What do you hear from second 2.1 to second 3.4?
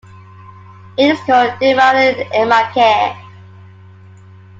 Imakane".